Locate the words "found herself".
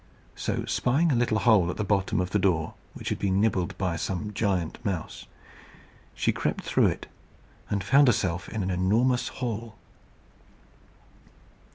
7.83-8.49